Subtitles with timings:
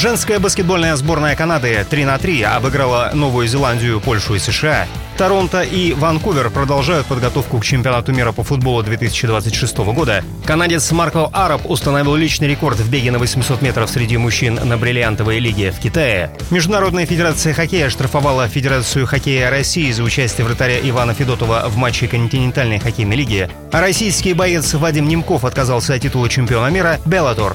[0.00, 4.86] Женская баскетбольная сборная Канады 3 на 3 обыграла Новую Зеландию, Польшу и США.
[5.18, 10.24] Торонто и Ванкувер продолжают подготовку к чемпионату мира по футболу 2026 года.
[10.46, 15.38] Канадец Марко Араб установил личный рекорд в беге на 800 метров среди мужчин на бриллиантовой
[15.38, 16.30] лиге в Китае.
[16.50, 22.78] Международная федерация хоккея штрафовала Федерацию хоккея России за участие вратаря Ивана Федотова в матче континентальной
[22.78, 23.50] хоккейной лиги.
[23.70, 27.54] А российский боец Вадим Немков отказался от титула чемпиона мира «Беллатор».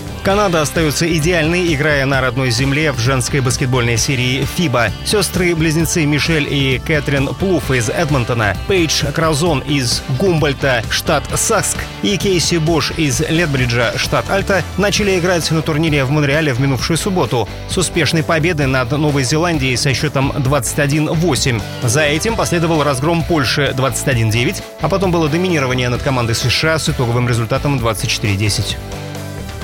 [0.23, 4.91] Канада остается идеальной, играя на родной земле в женской баскетбольной серии FIBA.
[5.03, 12.57] Сестры-близнецы Мишель и Кэтрин Плуф из Эдмонтона, Пейдж Кразон из Гумбольта, штат Сакск и Кейси
[12.57, 17.77] Бош из Летбриджа, штат Альта, начали играть на турнире в Монреале в минувшую субботу с
[17.77, 21.61] успешной победой над Новой Зеландией со счетом 21-8.
[21.81, 27.27] За этим последовал разгром Польши 21-9, а потом было доминирование над командой США с итоговым
[27.27, 28.77] результатом 24-10.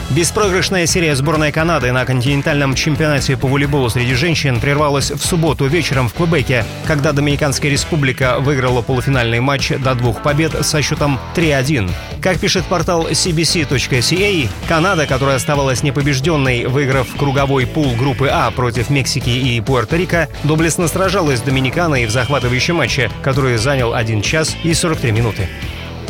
[0.09, 6.07] Беспроигрышная серия сборной Канады на континентальном чемпионате по волейболу среди женщин прервалась в субботу вечером
[6.07, 11.91] в Квебеке, когда Доминиканская республика выиграла полуфинальный матч до двух побед со счетом 3-1.
[12.21, 19.29] Как пишет портал cbc.ca, Канада, которая оставалась непобежденной, выиграв круговой пул группы А против Мексики
[19.29, 25.11] и Пуэрто-Рико, доблестно сражалась с Доминиканой в захватывающем матче, который занял 1 час и 43
[25.11, 25.49] минуты.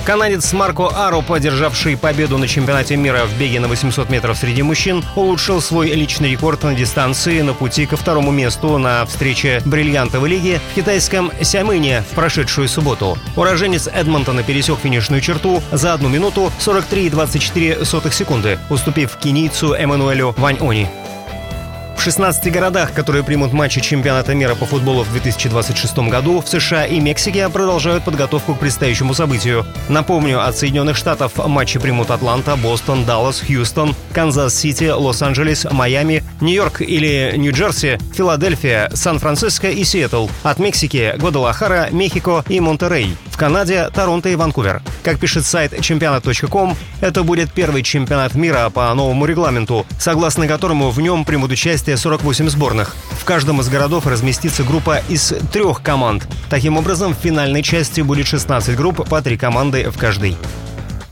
[0.07, 5.03] Канадец Марко Аро, поддержавший победу на чемпионате мира в беге на 800 метров среди мужчин,
[5.17, 10.61] улучшил свой личный рекорд на дистанции на пути ко второму месту на встрече бриллиантовой лиги
[10.71, 13.17] в китайском Сямыне в прошедшую субботу.
[13.35, 20.87] Уроженец Эдмонтона пересек финишную черту за одну минуту 43,24 секунды, уступив кенийцу Эммануэлю Вань-Они.
[22.07, 27.01] 16 городах, которые примут матчи чемпионата мира по футболу в 2026 году, в США и
[27.01, 29.65] Мексике продолжают подготовку к предстоящему событию.
[29.89, 37.33] Напомню, от Соединенных Штатов матчи примут Атланта, Бостон, Даллас, Хьюстон, Канзас-Сити, Лос-Анджелес, Майами, Нью-Йорк или
[37.35, 40.29] Нью-Джерси, Филадельфия, Сан-Франциско и Сиэтл.
[40.43, 43.17] От Мексики– Гвадалахара, Мехико и Монтерей.
[43.37, 44.81] В Канаде– Торонто и Ванкувер.
[45.03, 50.99] Как пишет сайт чемпионат.ком, это будет первый чемпионат мира по новому регламенту, согласно которому в
[50.99, 52.95] нем примут участие 48 сборных.
[53.11, 56.27] В каждом из городов разместится группа из трех команд.
[56.49, 60.35] Таким образом, в финальной части будет 16 групп по три команды в каждой.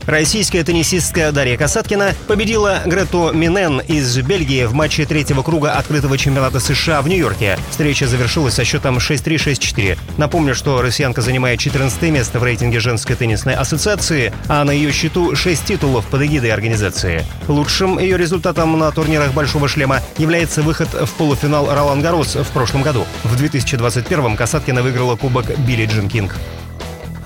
[0.06, 6.60] Российская теннисистка Дарья Касаткина победила Грету Минен из Бельгии в матче третьего круга открытого чемпионата
[6.60, 7.58] США в Нью-Йорке.
[7.70, 9.98] Встреча завершилась со счетом 6-3-6-4.
[10.16, 15.34] Напомню, что россиянка занимает 14 место в рейтинге женской теннисной ассоциации, а на ее счету
[15.34, 17.24] 6 титулов под эгидой организации.
[17.48, 22.82] Лучшим ее результатом на турнирах «Большого шлема» является выход в полуфинал Ролан Гарос в прошлом
[22.82, 23.04] году.
[23.24, 26.36] В 2021-м Касаткина выиграла кубок Билли Джин Кинг.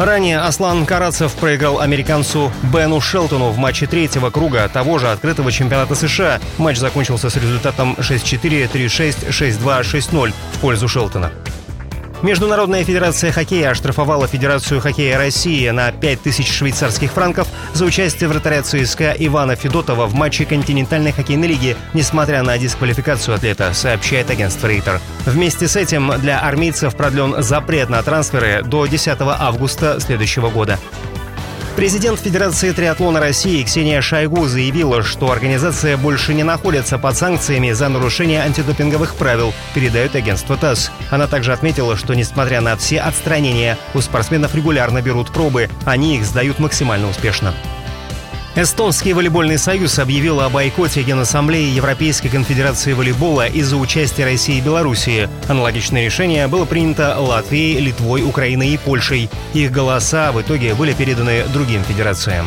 [0.00, 5.94] Ранее Аслан Карацев проиграл американцу Бену Шелтону в матче третьего круга того же открытого чемпионата
[5.94, 6.40] США.
[6.56, 11.30] Матч закончился с результатом 6-4, 3-6, 6-2, 6-0 в пользу Шелтона.
[12.22, 19.14] Международная федерация хоккея оштрафовала Федерацию хоккея России на 5000 швейцарских франков за участие вратаря ЦСКА
[19.18, 25.00] Ивана Федотова в матче континентальной хоккейной лиги, несмотря на дисквалификацию атлета, сообщает агентство Рейтер.
[25.24, 30.78] Вместе с этим для армейцев продлен запрет на трансферы до 10 августа следующего года.
[31.80, 37.88] Президент Федерации триатлона России Ксения Шойгу заявила, что организация больше не находится под санкциями за
[37.88, 40.90] нарушение антидопинговых правил, передает агентство ТАСС.
[41.08, 46.26] Она также отметила, что несмотря на все отстранения, у спортсменов регулярно берут пробы, они их
[46.26, 47.54] сдают максимально успешно.
[48.56, 55.28] Эстонский волейбольный союз объявил о бойкоте Генассамблеи Европейской конфедерации волейбола из-за участия России и Белоруссии.
[55.46, 59.30] Аналогичное решение было принято Латвией, Литвой, Украиной и Польшей.
[59.54, 62.44] Их голоса в итоге были переданы другим федерациям.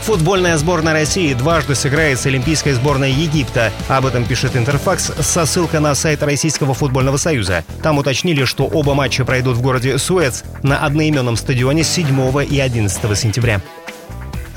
[0.00, 3.72] Футбольная сборная России дважды сыграет с Олимпийской сборной Египта.
[3.88, 7.64] Об этом пишет Интерфакс со ссылкой на сайт Российского футбольного союза.
[7.82, 13.18] Там уточнили, что оба матча пройдут в городе Суэц на одноименном стадионе 7 и 11
[13.18, 13.60] сентября.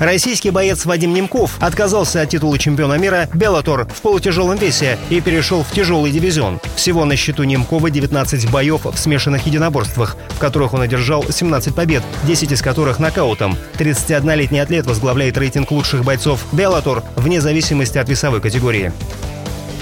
[0.00, 5.62] Российский боец Вадим Немков отказался от титула чемпиона мира Беллатор в полутяжелом весе и перешел
[5.62, 6.58] в тяжелый дивизион.
[6.74, 12.02] Всего на счету Немкова 19 боев в смешанных единоборствах, в которых он одержал 17 побед,
[12.24, 13.58] 10 из которых нокаутом.
[13.78, 18.94] 31-летний атлет возглавляет рейтинг лучших бойцов Беллатор вне зависимости от весовой категории.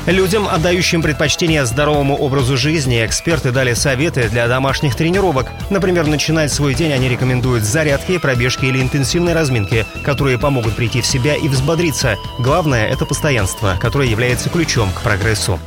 [0.09, 5.49] Людям, отдающим предпочтение здоровому образу жизни, эксперты дали советы для домашних тренировок.
[5.69, 11.07] Например, начинать свой день они рекомендуют зарядки, пробежки или интенсивной разминки, которые помогут прийти в
[11.07, 12.17] себя и взбодриться.
[12.39, 15.61] Главное– это постоянство, которое является ключом к прогрессу.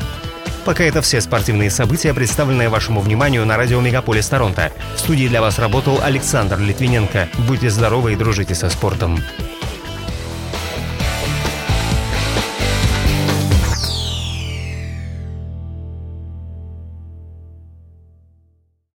[0.65, 4.71] Пока это все спортивные события, представленные вашему вниманию на радио Мегаполис Торонто.
[4.95, 7.29] В студии для вас работал Александр Литвиненко.
[7.47, 9.19] Будьте здоровы и дружите со спортом.